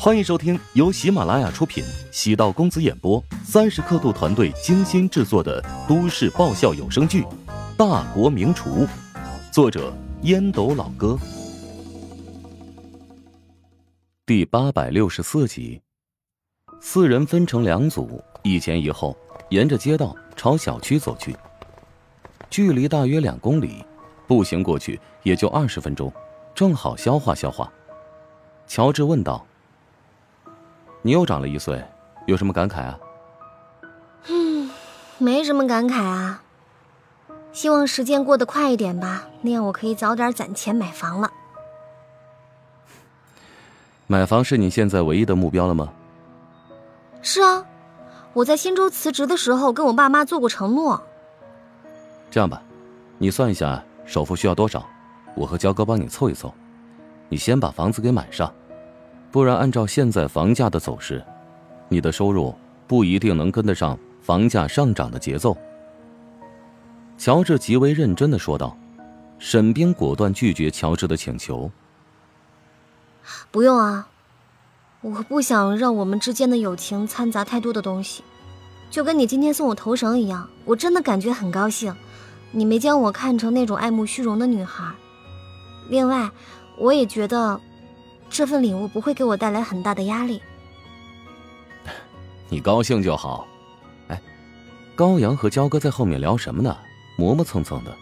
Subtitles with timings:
[0.00, 7.22] 欢迎收听由喜马拉雅出品、喜道公子演播、三十刻度团队精心制作的都市爆笑有声剧
[7.76, 8.86] 《大国名厨》，
[9.52, 9.92] 作者
[10.22, 11.18] 烟斗老哥，
[14.24, 15.82] 第八百六十四集。
[16.80, 19.18] 四人分成两组，一前一后，
[19.48, 21.36] 沿着街道朝小区走去。
[22.48, 23.84] 距离大约两公里，
[24.28, 26.12] 步行过去也就二十分钟，
[26.54, 27.68] 正好消化消化。
[28.68, 29.44] 乔治问道。
[31.08, 31.82] 你又长了一岁，
[32.26, 32.98] 有什么感慨啊？
[34.28, 34.70] 嗯，
[35.16, 36.42] 没什么感慨啊。
[37.50, 41.32] 希望时间过得快一点吧，那样我可以早点攒钱买房了。
[44.06, 45.90] 买房是你现在唯一的目标了吗？
[47.22, 47.64] 是啊，
[48.34, 51.02] 我在新州辞职的时候跟我爸妈做过承诺。
[52.30, 52.60] 这样吧，
[53.16, 54.86] 你算一下首付需要多少，
[55.34, 56.52] 我和焦哥帮你凑一凑。
[57.30, 58.52] 你先把房子给买上。
[59.30, 61.22] 不然，按照现在房价的走势，
[61.88, 62.54] 你的收入
[62.86, 65.56] 不一定能跟得上房价上涨的节奏。
[67.18, 68.76] 乔治极为认真的说道。
[69.38, 71.70] 沈冰果断拒绝乔治的请求。
[73.52, 74.08] 不用啊，
[75.00, 78.24] 我不想让我们之间的友情掺杂太多的东西。
[78.90, 81.94] 就跟你今天送我头绳一样，我真的感觉很高兴。
[82.50, 84.92] 你没将我看成那种爱慕虚荣的女孩。
[85.88, 86.30] 另外，
[86.78, 87.60] 我也觉得。
[88.30, 90.42] 这份礼物不会给我带来很大的压力。
[92.48, 93.46] 你高兴就好。
[94.08, 94.20] 哎，
[94.94, 96.76] 高阳和焦哥在后面聊什么呢？
[97.16, 97.92] 磨磨蹭蹭的。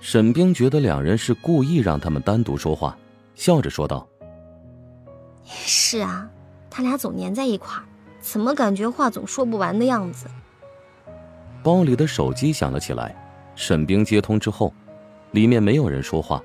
[0.00, 2.96] 沈冰觉得两人是故意让他们单独说话，
[3.34, 4.06] 笑着说道
[5.42, 6.30] ：“是啊，
[6.70, 7.82] 他俩总粘在一块儿，
[8.20, 10.28] 怎么感觉话总说不完的样子？”
[11.64, 13.12] 包里的手机响了起来，
[13.56, 14.72] 沈冰接通之后，
[15.32, 16.40] 里面没有人说话，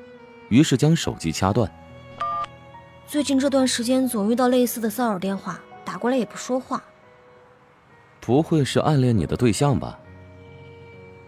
[0.49, 1.71] 于是将手机掐断。
[3.11, 6.81] 最近这段时间总遇到类似的骚扰电话，打过来也不说话。
[8.21, 9.99] 不会是暗恋你的对象吧？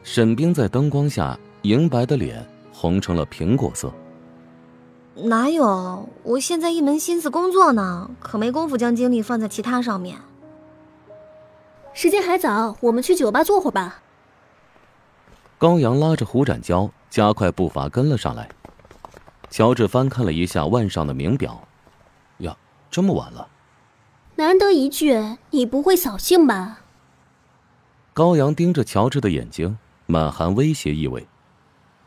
[0.01, 2.41] 沈冰在灯光下银白的脸
[2.71, 3.91] 红成了苹果色。
[5.13, 6.07] 哪有？
[6.23, 10.17] 我现在一门心思工作呢，可没工夫将精力放在其他上面。
[11.93, 14.01] 时间还早，我们去酒吧坐会儿吧。
[15.57, 18.47] 高阳拉着胡展娇加快步伐跟了上来。
[19.49, 21.61] 乔治翻看了一下腕上的名表。
[22.93, 23.49] 这么晚了，
[24.35, 26.81] 难得一聚，你不会扫兴吧？
[28.13, 31.27] 高阳盯着乔治的眼睛，满含威胁意味。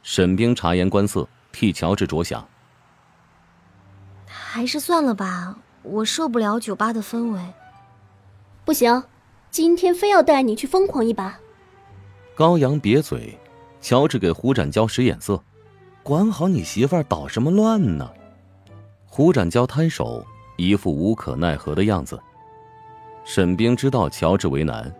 [0.04, 2.46] 沈冰察言观色，替乔治着想。
[4.26, 7.40] 还是算了吧，我受不了酒吧的氛围。
[8.64, 9.02] 不行，
[9.50, 11.36] 今天非要带你去疯狂一把。
[12.36, 13.36] 高阳瘪嘴，
[13.80, 15.42] 乔治给胡展娇使眼色，
[16.04, 18.08] 管好你媳妇儿，捣什么乱呢？
[19.08, 20.24] 胡展娇摊手。
[20.56, 22.20] 一副无可奈何的样子。
[23.24, 24.94] 沈冰知道乔治为难，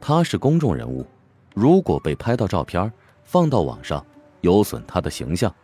[0.00, 1.06] 他是公众人物，
[1.54, 2.90] 如果被拍到照片
[3.24, 4.04] 放到网上，
[4.40, 5.54] 有损他的形象。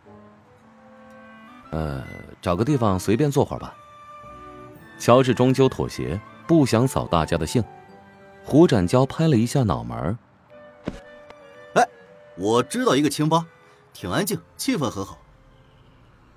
[1.71, 2.03] 呃，
[2.41, 3.75] 找个地方随便坐会儿吧。
[4.99, 7.63] 乔治终究妥协，不想扫大家的兴。
[8.45, 10.17] 胡展娇拍了一下脑门
[11.73, 11.87] 哎，
[12.37, 13.47] 我知道一个清吧，
[13.91, 15.17] 挺安静，气氛很好。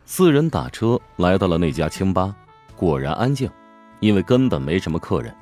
[0.06, 2.34] 四人打车来到了那家清吧。
[2.76, 3.50] 果然安静，
[4.00, 5.34] 因为根本没什么客人。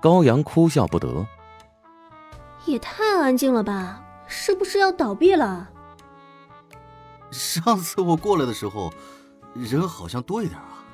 [0.00, 1.26] 高阳哭笑不得，
[2.64, 4.02] 也太安静了吧？
[4.26, 5.68] 是不是要倒闭了？
[7.30, 8.92] 上次我过来的时候，
[9.54, 10.84] 人好像多一点啊。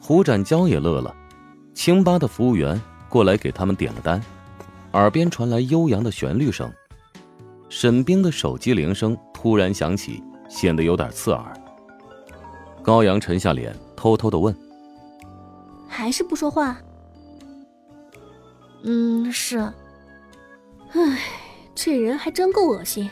[0.00, 1.14] 胡展娇也乐了，
[1.74, 4.22] 清吧的服务员过来给他们点了单，
[4.92, 6.72] 耳边传来悠扬的旋律声。
[7.68, 11.52] 沈冰的手机铃声突然响起，显得有点刺耳。
[12.82, 13.74] 高阳沉下脸。
[14.04, 14.54] 偷偷的问
[15.88, 16.76] ：“还是不说话
[18.84, 19.56] ？”“嗯，是。
[20.92, 21.18] ”“唉，
[21.74, 23.08] 这人还真够恶心。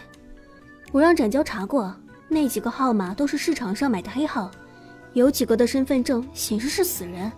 [0.90, 1.96] 我让展娇查过，
[2.28, 4.50] 那几个号码都是市场上买的黑号，
[5.14, 7.32] 有几个的身份证显示是死人。”“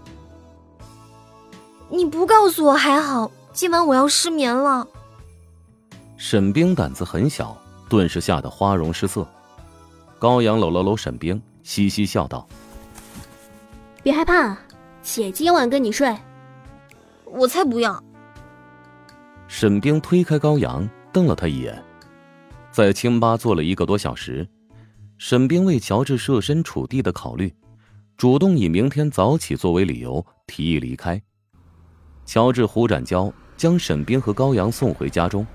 [1.88, 4.84] 你不告诉我还好，今晚我要失眠了。”
[6.18, 7.56] 沈冰胆子很小，
[7.88, 9.24] 顿时吓得花容失色。
[10.18, 12.44] 高阳搂了搂沈冰，嘻嘻笑道。
[14.04, 14.54] 别害怕，
[15.00, 16.14] 姐今晚跟你睡。
[17.24, 18.04] 我才不要！
[19.48, 21.82] 沈冰推开高阳，瞪了他一眼。
[22.70, 24.46] 在清吧坐了一个多小时，
[25.16, 27.50] 沈冰为乔治设身处地的考虑，
[28.14, 31.18] 主动以明天早起作为理由提议离开。
[32.26, 35.46] 乔治、胡展娇将沈冰和高阳送回家中，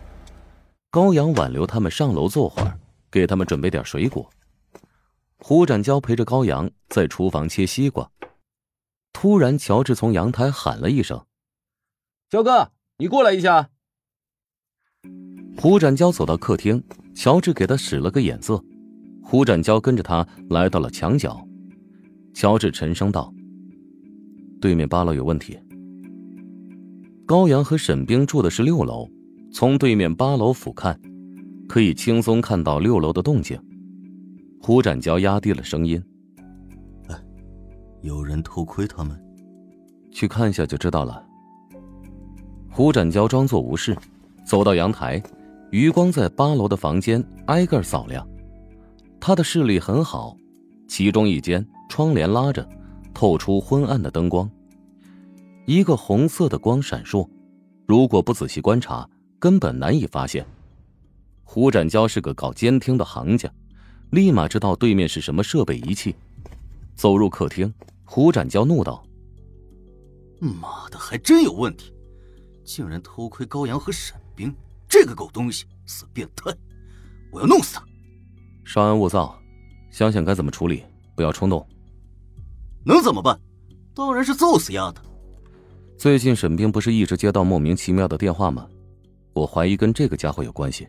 [0.90, 2.80] 高阳挽留他们上楼坐会儿，
[3.12, 4.28] 给他们准备点水果。
[5.38, 8.10] 胡展娇陪着高阳在厨房切西瓜。
[9.22, 11.26] 突然，乔治从阳台喊了一声
[12.32, 13.70] ：“焦哥，你过来一下。”
[15.60, 16.82] 胡展娇走到客厅，
[17.14, 18.64] 乔治给他使了个眼色，
[19.22, 21.46] 胡展娇跟着他来到了墙角。
[22.34, 23.34] 乔治沉声道
[24.62, 25.60] ：“对面八楼有问题。”
[27.28, 29.06] 高阳和沈冰住的是六楼，
[29.52, 30.98] 从对面八楼俯瞰，
[31.68, 33.62] 可以轻松看到六楼的动静。
[34.62, 36.19] 胡展娇压低了声音：“哎，
[38.02, 39.20] 有人偷窥他们？
[40.12, 41.24] 去看一下就知道了。”
[42.72, 43.98] 胡展娇装作无事，
[44.46, 45.22] 走到阳台。
[45.72, 48.28] 余光在八楼的房间挨个扫亮，
[49.20, 50.36] 他的视力很好。
[50.88, 52.68] 其中一间窗帘拉着，
[53.14, 54.50] 透出昏暗的灯光，
[55.68, 57.28] 一个红色的光闪烁。
[57.86, 59.08] 如果不仔细观察，
[59.38, 60.44] 根本难以发现。
[61.44, 63.48] 胡展娇是个搞监听的行家，
[64.10, 66.16] 立马知道对面是什么设备仪器。
[67.00, 67.74] 走入客厅，
[68.04, 69.02] 胡展娇怒道
[70.62, 71.94] ：“妈的，还真有问题！
[72.66, 74.54] 竟然偷窥高阳和沈冰！”
[74.90, 76.54] 这个狗东西，死变态！
[77.32, 77.86] 我要弄死他！
[78.66, 79.40] 稍安勿躁，
[79.90, 80.84] 想想该怎么处理，
[81.16, 81.66] 不要冲动。
[82.84, 83.40] 能怎么办？
[83.96, 85.02] 当然是揍死丫的！
[85.98, 88.68] 最近沈冰不是一直接到莫名其妙的电话吗？
[89.32, 90.86] 我怀疑跟这个家伙有关系。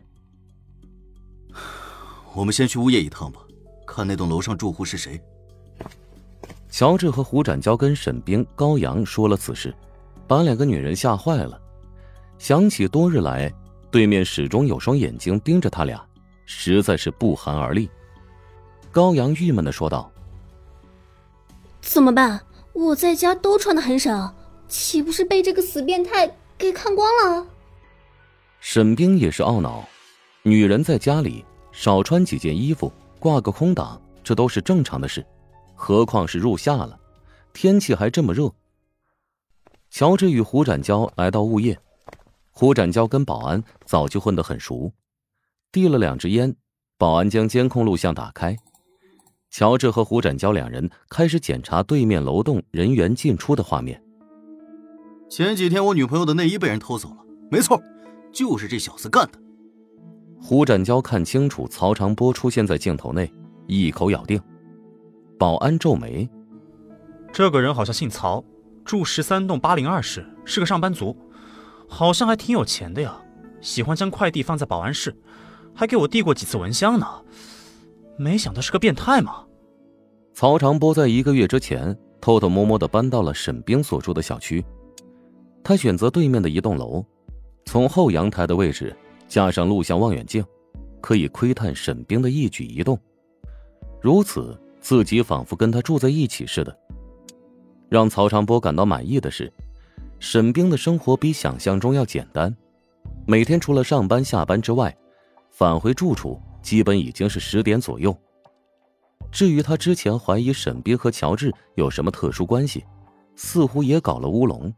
[2.33, 3.39] 我们先去物业一趟吧，
[3.87, 5.17] 看那栋楼上住户是谁。
[6.71, 9.75] 乔治和胡展娇跟沈冰、高阳说了此事，
[10.25, 11.59] 把两个女人吓坏了，
[12.39, 13.53] 想起多日来。
[13.91, 16.01] 对面始终有双眼睛盯着他俩，
[16.45, 17.89] 实在是不寒而栗。
[18.89, 20.09] 高阳郁闷的说道
[21.81, 22.39] ：“怎么办？
[22.71, 24.33] 我在家都穿的很少，
[24.69, 27.45] 岂不是被这个死变态给看光了？”
[28.61, 29.83] 沈冰也是懊恼，
[30.41, 31.43] 女人在家里
[31.73, 32.89] 少穿几件衣服，
[33.19, 35.25] 挂个空档，这都是正常的事，
[35.83, 36.99] 何况是入夏了，
[37.53, 38.53] 天气还这么热。
[39.89, 41.75] 乔治与胡展娇来到物业。
[42.51, 44.93] 胡展娇跟保安早就混得很熟，
[45.71, 46.55] 递了两支烟，
[46.99, 48.55] 保安将监控录像打开，
[49.49, 53.99] 乔治和胡展娇两人开始检查对面楼栋人员进出的画面。
[55.31, 57.81] 前几天我女朋友的内衣被人偷走了，没错，
[58.31, 59.39] 就是这小子干的。
[60.39, 63.33] 胡展娇看清楚曹长波出现在镜头内，
[63.65, 64.39] 一口咬定。
[65.41, 66.29] 保安皱眉，
[67.33, 68.43] 这个人好像姓曹，
[68.85, 71.17] 住十三栋八零二室，是个上班族。
[71.89, 73.19] 好像还挺有钱的呀，
[73.59, 75.11] 喜欢将快递放在保安室，
[75.73, 77.07] 还给我递过几次蚊香呢。
[78.19, 79.43] 没想到是个变态嘛。
[80.35, 84.63] 曹长波在一个月之前偷偷摸摸的搬到了沈冰所住的小区，
[85.63, 87.03] 他选择对面的一栋楼，
[87.65, 88.95] 从后阳台的位置
[89.27, 90.45] 加上录像望远镜，
[91.01, 92.95] 可以窥探沈冰的一举一动。
[93.99, 96.77] 如此，自己仿佛跟他住在一起似的。
[97.87, 99.51] 让曹长波感到满意的是。
[100.19, 102.55] 沈冰的生活比想象中要简单，
[103.25, 104.95] 每天除了上班下班之外，
[105.49, 108.15] 返回住处基本已经是十点左右。
[109.31, 112.85] 至于他之前怀疑沈冰和乔治有什么特殊关系，
[113.35, 114.71] 似乎也搞了乌龙。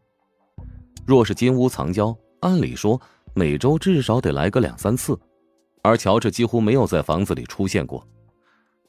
[1.06, 3.00] 若是金屋藏娇，按理说
[3.36, 5.20] 每周至少得来个两三次，
[5.82, 8.08] 而乔治几乎没有在房子里出现过，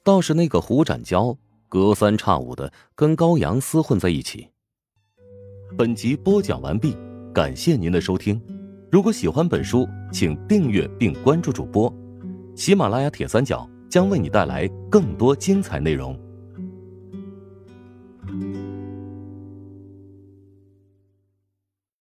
[0.05, 1.35] 倒是那个胡展娇
[1.67, 4.47] 隔三差五的跟高阳厮混在一起。
[5.79, 6.95] 本集播讲完毕，
[7.33, 8.39] 感谢您的收听。
[8.93, 11.93] 如果喜欢本书，请订阅并关注主播。
[12.55, 16.15] 喜马拉雅铁三角将为你带来更多精彩内容。